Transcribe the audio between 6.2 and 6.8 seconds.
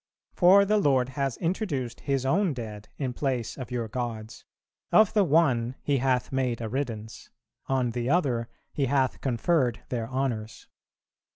made a